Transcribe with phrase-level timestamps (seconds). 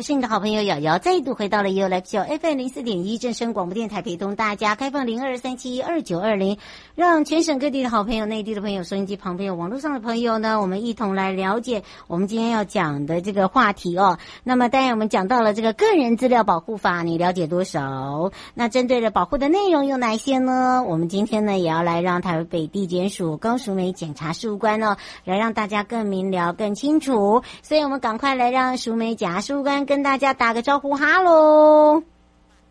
[0.00, 6.56] 我是你的好朋友瑶瑶，再度回到了 You Live Show FM 零四点一正声广播电台，陪同大家开放零二三七二九二零，
[6.94, 14.18] 让全省各地的好朋友、内地的朋友、收音机旁边有网络上的朋友呢，我们一同来了解我们今天要讲的这个话题哦。
[14.42, 18.32] 那么当然我们讲到了这个个人资料保护法，你了解多少？
[18.54, 20.82] 那针对的保护的内容有哪些呢？
[20.82, 27.42] 我们今天呢也要来让台北地检署高淑梅检察事务官哦，来让大家更明了、更清楚。
[27.60, 29.89] 所以我们赶快来让淑梅检察官。
[29.90, 32.00] 跟大家打个招呼，哈喽，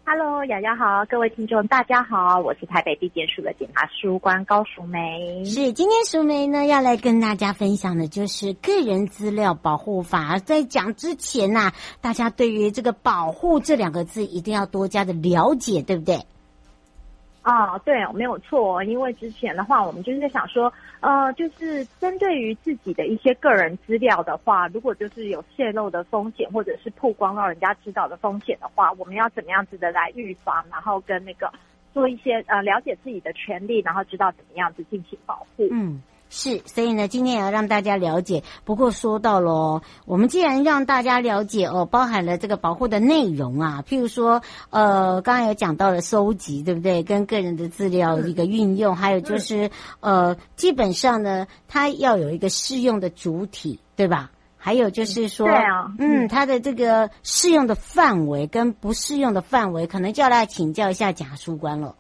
[0.06, 5.44] 哈喽，瑶瑶好，各位听众大家好，我是台北地检署的检察事务官高淑梅。
[5.44, 10.39] 是，今天淑梅呢要来跟大家分享的就是个人资料保护法。
[10.39, 16.22] 在讲之前呐、啊，大家对于这个保护这两个字一定要多加的了解，对不对？
[17.50, 18.83] 啊、对，没有错。
[18.83, 31.52] 因为之前的话，我们就是在想说，呃，就是针对于自己的一些个人资料的话，如果就是有泄露的风险，或者是曝光到人家知道的风险的话，我们要怎么样子的来预防，然后跟那个
[31.94, 35.67] 做一些呃了解自己的权利，然后知道怎么样子进行保护。
[35.72, 36.02] 嗯。
[36.30, 38.44] 是，所以呢，今天也要让大家了解。
[38.63, 47.02] 不过说到了，我们既然让大家了解哦，包含了这个保护的内容啊，譬如说，呃，刚刚有讲到了收集，对不对？
[47.02, 49.71] 跟个人的资料一个运用，还有就是，
[50.02, 54.31] 呃，基本上呢，它要有一个适用的主体，对吧？
[54.55, 61.95] 还有就是说，对啊，嗯，它的这个适用的范围跟不适用的范围，可能就要来请教一下检察事务官了。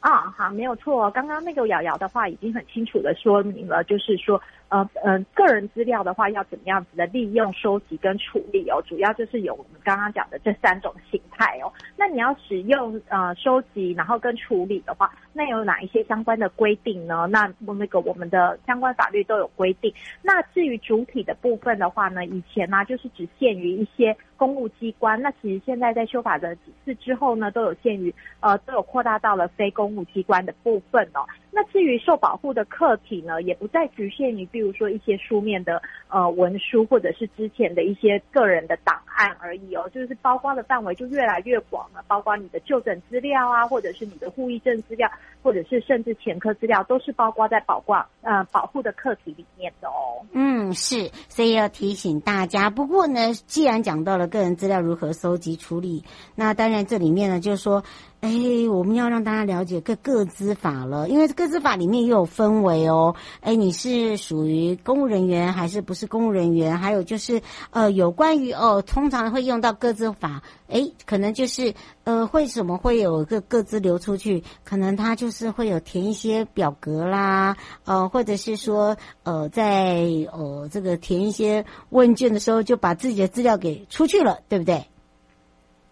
[0.00, 1.10] 啊，好，没有错。
[1.10, 4.40] 刚刚那个瑶瑶的话已经很清楚的说明了，就是说。
[4.68, 8.82] 呃呃，个人资料的话要怎么样子的利用、收集跟处理哦？
[8.86, 11.72] 主要就是有我们刚刚讲的这三种形态哦。
[11.96, 17.26] 那你要使用呃收集，然后跟处理的话，那有哪一些相关的规定呢？
[17.30, 19.92] 那那个我们的相关法律都有规定。
[20.22, 25.20] 那至于主体的部分的话呢，以前呢、就是只限于一些公务机关。
[25.22, 31.24] 那其实现在在修法的几次之后呢，都有限于呃都有扩大到了非公务机关的部分哦。
[31.58, 45.10] 那至于受保护的客体呢，也不再局限于，比如说一些书面的呃文书，或者是之前的一些个人的档案而已哦，就是包括的范围就越来越广了，包括你的就诊资料啊，或者是你的户役证资料，
[45.42, 50.22] 或者是甚至前科资料，都是包括在保挂呃保护的客体里面的哦。
[50.30, 52.70] 嗯，是，所以要提醒大家。
[52.70, 56.04] 不过呢，既然讲到了个人资料如何收集处理，
[56.36, 57.82] 那当然这里面呢，就是说。
[58.20, 58.30] 哎，
[58.68, 63.14] 我们要让大家了解个个资法了，因为个资法里面又有分为哦。
[63.42, 66.76] 哎，你是属于公务人员还是不是公务人员？
[66.76, 67.40] 还有就是
[67.70, 70.42] 呃，有关于哦，通常会用到个资法。
[70.66, 74.42] 哎，可能就是呃，为什么会有个个资流出去？
[74.64, 80.02] 可能他就是会有填一些表格啦，呃，或者是说呃，在
[80.32, 84.88] 呃这个填一些问卷的时候，就把自己的资料给出去了，对不对？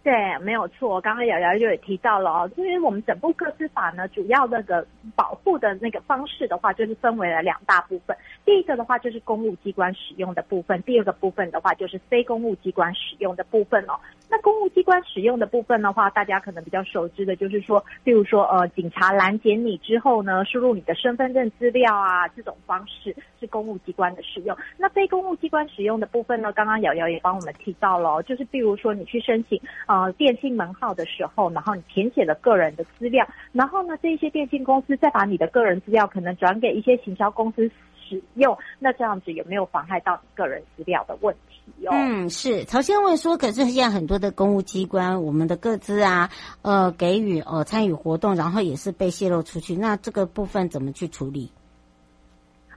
[0.06, 1.00] 对，没有错。
[1.00, 4.86] 刚刚瑶瑶就也提到了哦，因为我们整部个资法呢，主要那个
[5.16, 8.16] 保护的那个方式的话，就是分为了两大部分。
[8.44, 13.98] 第一个的话就是公务机关使用的部分，第二个部分的话就是非公务机关使用的部分哦。
[14.28, 24.56] 那公务机关使用的部分的话，大家可能比较熟知的就是说，比如说呃，警察拦截你之后呢，输入你的身份证资料啊，这种方式是公务机关的使用。
[24.78, 29.96] 那非公务机关使用的部分呢，刚刚瑶瑶也帮我们提到了，就是比如说你去申请啊。
[30.06, 37.70] 呃，电信门号的时候，然后你填写了个人的资料，然后呢，这一些电信公司再把你的个人资料可能转给一些行销公司
[38.08, 41.90] 使用，那这样子有没有妨害到你个人资料的问题哦？
[41.92, 42.64] 嗯，是。
[42.64, 46.30] 曹先问说，可是现在很多的公务机关，我们的各自啊，
[46.62, 51.52] 呃，给予呃参与活动，然后也是被泄露出去，那这个部分怎么去处理？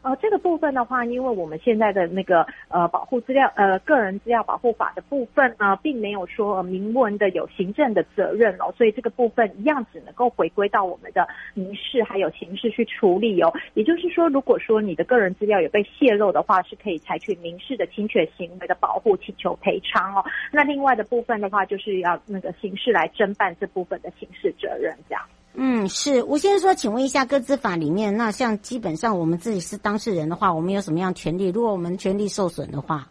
[0.02, 13.52] 呃，这个部分的话，因为我们现在的那个呃保护资料呃个人资料保护法的部分呢，并没有说、呃、明文的有行政的责任哦，所以这个部分一样只能够回归到我们的民事还有刑事去处理哦。
[13.74, 20.24] 也就是说，如果说你的个人资料有被泄露的话，是可以采取民事的侵权行为的保护，请求赔偿哦。
[20.52, 25.22] 那另外的部分的话，就是要那个刑事来侦办这部分的刑事责任这样。
[25.62, 26.24] 嗯，是。
[26.24, 31.50] 吴先生说，请问一下，各自法里面，那像基本上我们自己是当事人的话，我们有什么样权利？
[31.50, 33.10] 如果我们权利受损的话？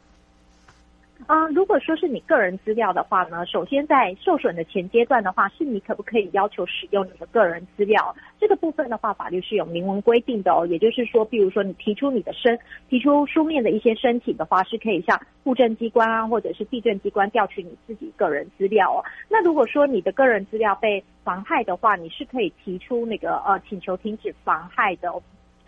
[1.29, 8.17] 啊、如果说是你个人资料的话呢，首先在受损的前阶段的话，是你可不可以要求使用你的个人资料？
[8.41, 10.67] 这个部分的话，法律是有明文规定的哦。
[10.67, 12.59] 也就是说，比如说你提出你的申，
[12.89, 19.05] 提出书面的一些申请的话，是可以向户政机关啊，或者是地政机关调取你自己个人资料哦。
[19.29, 25.13] 那如果说你的个人资料被妨害的话，你是可以提出那个呃请求停止妨害的。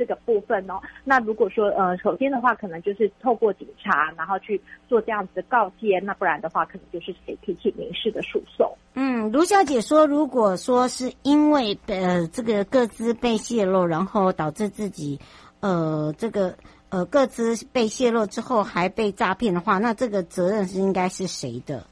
[0.01, 4.59] 这个部分哦，那如果说呃，首先的话，可能就是透过警察，然后去
[4.89, 8.67] 做这样子的告诫，那不然的话，可能就是可以提起民事的诉讼。
[8.95, 15.21] 嗯，卢小姐说，如果说是因为呃这个个资被泄露，然后导致自己
[15.61, 16.55] 呃这个
[16.89, 21.85] 呃个资被泄露之后还被诈骗的话，那这个责任是应该是谁的？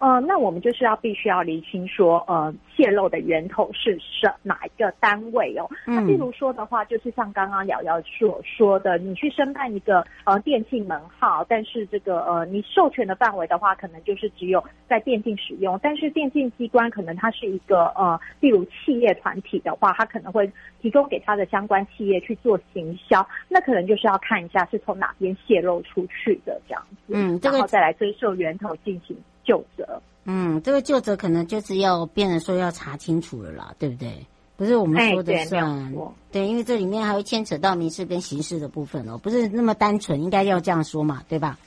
[0.00, 5.68] 呃，那我们就是要必须要厘清说，呃，泄露的源头是是哪一个单位哦？
[5.86, 20.50] 那例如说的话，就是像刚刚瑶瑶所说的，你去申办一个呃电信门号，但是这个呃你授权的范围的话，可能就是只有在电信使用，但是电信机关可能它是一个呃，例如企业团体的话，它可能会
[20.80, 29.14] 提供给它的相关企业去做行销，那可能就是要看一下是从哪边泄露出去的这样子，嗯，然后再来追溯源头进行。
[29.44, 34.26] 究责，嗯，这个就责可能就是要变成说要查清楚了啦，对不对？
[34.56, 35.94] 不是我们说的算，
[36.30, 41.58] 对，因为这里面还会牵扯到民事跟刑事的部分哦，不是那么单纯，应该要这样说嘛，对吧？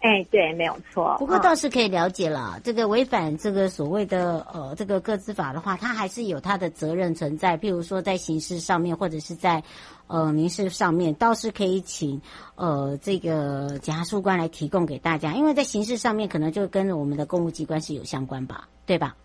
[0.00, 1.16] 哎，对，没有错。
[1.18, 7.58] 不过倒是可以了解了，嗯、这个违反这个所谓的呃这个个资法的话，它还是有它的责任存在。
[7.58, 9.62] 譬如说在刑事上面，或者是在
[10.06, 12.20] 呃民事上面，倒是可以请
[12.54, 15.32] 呃这个检察事务官来提供给大家。
[15.32, 19.16] 因为在刑事上面，可能就跟我们的公务机关是有相关吧，对吧？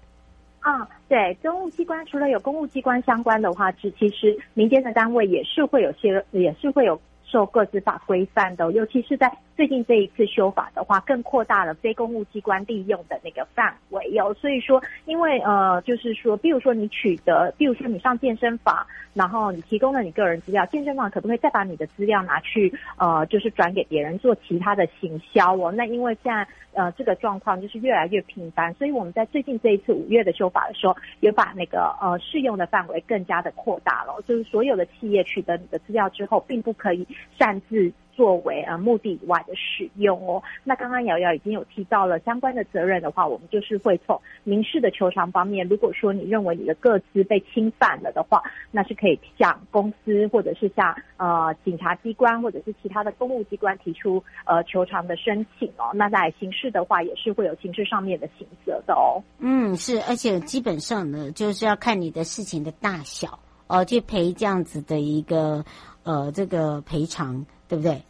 [0.61, 6.99] 啊、嗯，对，公务机关除了有公务机关相关的话，是其实民间的单位也是会有些，也是会有。
[7.23, 14.33] 受各自法规范的，尤其是在最近这一次修法的话，更扩大了非公务机关利用的那个范围哟。
[14.33, 25.71] 所以说，因为呃，就是说，比如说你取得，比如说你上健身房，然后你提供了你个人资料，健身房可不可以再把你的资料拿去呃，就是转给别人做其他的行销哦？
[25.71, 37.05] 那因为现在呃这个状况就是越来越频繁，所以我们在最近这一次五月的修法的时候，也把那个呃适用的范围更加的扩大了，就是所有的企业取得你的资料之后，并不可以。
[37.37, 55.89] 擅自作为呃目的以外的使用哦，那刚刚瑶瑶已经有提到了相关的责任的话，我们就是会从民事的求偿方面，如果说你认为你的个资被侵犯了的话，那是可以向公司或者是向呃警察机关或者是其他的公务机关提出呃求偿的申请哦。
[55.95, 59.23] 那在刑事的话，也是会有刑事上面的刑责的哦。
[59.39, 65.65] 嗯，是，而且基本上呢，就是要看你的事情的大小哦，去赔这样子的一个。
[66.03, 68.01] 呃，这个赔偿对不对？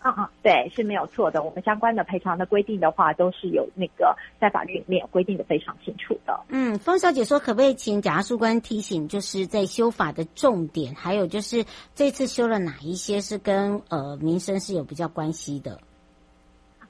[0.00, 1.42] 啊啊，对，是没有错的。
[1.42, 6.40] 我们相关的赔偿的规定的话，都是有那个在法律里面有规定的非常清楚的。
[6.48, 11.64] 嗯，方小姐说，可不可以请检察书官提醒，就是在修法的重点，还有就是
[11.94, 15.78] 这次修了哪一些是跟呃民生是有比较关系的？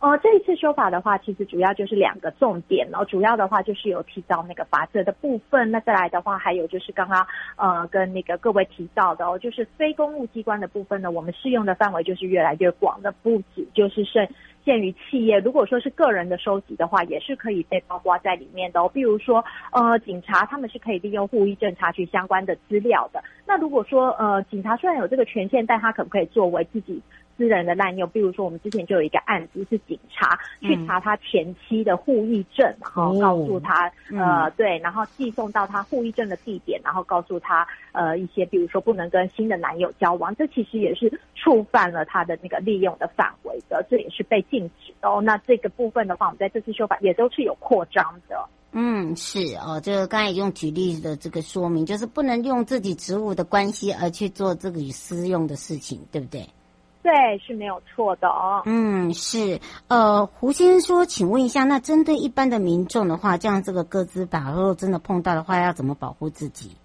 [0.01, 14.27] 呃，这一次修法的话，其实主要就是两个重点，然后主要的话就是有提到那个罚则的部分，那再来的话还有就是刚刚呃跟那个各位提到的哦，就是非公务机关的部分呢，我们适用的范围就是越来越广的，不止就是剩。
[14.63, 18.91] 限于企业，如果说是个人的收集的话，也是可以被包括在里面的哦。
[18.93, 23.25] 比如说，呃，警察他们是可以利用户役证查取相关的资料的。
[23.47, 27.01] 那如果说，呃，警察虽然有这个权限，但他可不可以作为自己
[27.41, 28.07] 私人的滥用？
[28.11, 44.45] 比如说，我们之前就有一个案子，是警察去查他前妻的户役证，然后告诉他，呃，对，然后寄送到他户役证的地点，然后告诉他，呃，一些比如说不能跟新的男友交往，这其实也是触犯了他的那个利用的范围的，这也是被。
[44.51, 48.37] 禁止哦，那这个部分的话，我们在这次修法也都是有扩张的。
[48.73, 56.45] 嗯，是哦，这个刚才也用举例的这个说明，就是不能用自己职务的关系而去做这个私用的事情，对不对？
[57.03, 58.63] 对，是没有错的哦。
[58.67, 59.59] 嗯，是。
[59.89, 66.77] 呃，胡先生说，请问一下，那针对一般的民众的话，这样这个各自打如果真的碰到的话，要怎么保护自己？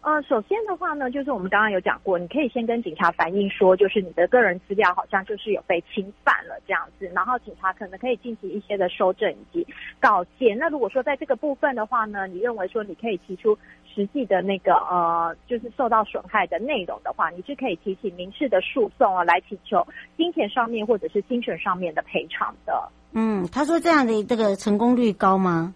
[0.00, 9.66] 呃，首先的话呢，就是我们刚刚有讲过，你可以先跟警察反映说，就是你的个人资料好像就是有被侵犯了这样子，然后警察可能可以进行一些的收证以及
[10.00, 10.54] 告诫。
[10.54, 13.58] 那如果说在这个部分的话呢，你认为说你可以提出
[13.98, 19.84] 实际的那个呃，就是受到损害的内容的话，你是可以提起民事的诉讼啊，来请求
[20.16, 22.88] 金钱上面或者是精神上面的赔偿的。
[23.10, 25.74] 嗯，他说这样的这个成功率高吗？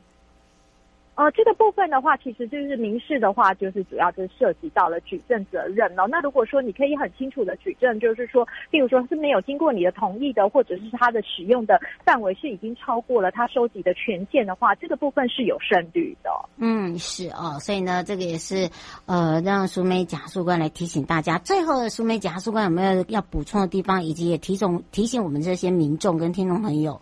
[1.17, 6.07] 呃，这个部分的话，其实就是民事的话，就是主要就是涉及到了举证责任了。
[6.07, 16.31] 那如果说你可以很清楚的举证，就是说，例如说是没有经过你的同意的，或者是他的使用的范围是已经超过了他收集的权限的话，这个部分是有胜率的。
[16.65, 18.71] 嗯，是哦，所以呢，这个也是
[19.07, 21.37] 呃，让苏梅检察官来提醒大家。
[21.39, 27.01] 最后，苏梅检察官有没有要补充的地方，以及也提醒提醒我们这些民众跟听众朋友？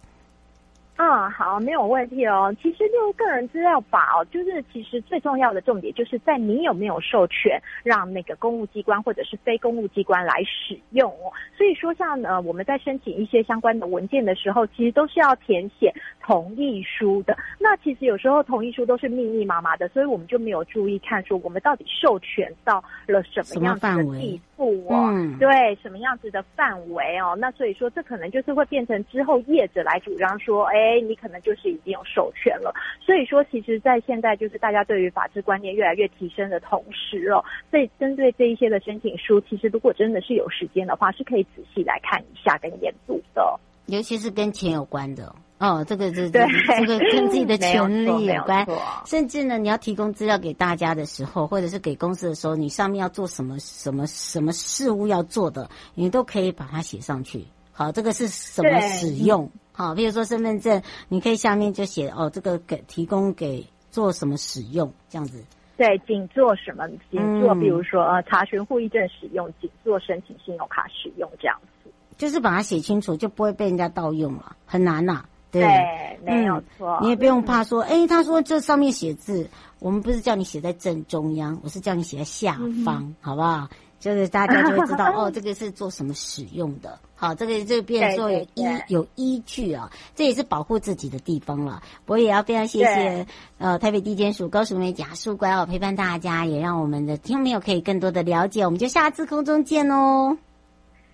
[1.03, 2.55] 嗯，好，没有问题哦。
[2.61, 11.33] 其实就个人资料法哦，就是其实最重要的重点就是在你有没有授权让那个公务机关或者是非公务机关来使用哦。
[11.57, 15.91] 所以说，像呃我们在申请一些相关的文件的时候，其实都是要填写
[16.23, 17.35] 同意书的。
[17.59, 25.09] 那其实有时候同意书都是密密麻麻的，所以我们就没有注意看说我们到底授权到了什么样子的地步哦。
[25.15, 27.35] 嗯，对，什么样子的范围哦。
[27.41, 30.90] 那所以说，这可能就是会变成之后业者来主张说，哎。
[30.91, 48.67] 哎，你可能就是已经有授权了，所以说，其实，在现在就是大家对于法治观念越来越提升的同时哦，所以针对这一些的申请书，其实如果真的是有时间的话，是可以仔细来看一下跟研读的，尤其是跟钱有关的哦，这个是对这个跟自己的 权利有关，
[49.07, 57.45] 甚至呢，你要提供资料给大家的时候，或者是给公司的时候，你上面要做什么什么什么事务要做的，你都可以把它写上去。
[57.73, 59.51] 好，这个是什么使用？
[59.81, 65.43] 好，比如说身份证，你可以下面就写哦，这个给提供给做什么使用这样子。
[65.79, 66.87] 对，仅做什么？
[67.11, 71.91] 仅做，比如说呃，查询户役证使用，仅做申请信用卡使用这样子。
[72.19, 75.25] 就是把它写清楚，就不会被人家盗用了，很难呐、啊。
[75.51, 77.05] 对，对，没有错、嗯。
[77.05, 83.67] 你也不用怕说，哎，他说这上面写字，我们不是叫你写在正中央，我是叫你写在下方，嗯、好不好？
[84.01, 86.99] 就是大家就会知道 哦，这个是做什么使用的。
[87.15, 91.83] 好，这个这个变说有依有依据啊，这也是保护自己的地方了。
[92.07, 93.27] 我也要非常谢谢
[93.59, 98.65] 呃台北地检署高淑美检察官哦，陪伴大家，也让我们的听众朋友可以更多的了解。
[98.65, 100.37] 我们就下次空中见哦。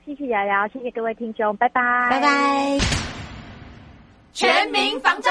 [0.05, 2.79] 谢谢瑶瑶，谢谢各位听众，拜拜，拜拜。
[4.33, 5.31] 全民防诈，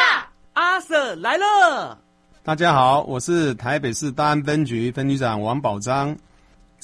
[0.52, 1.98] 阿 Sir 来了。
[2.44, 6.18] 大家好，我是台北市大安分局分局长王宝章。